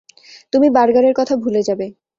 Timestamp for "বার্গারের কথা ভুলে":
0.69-1.61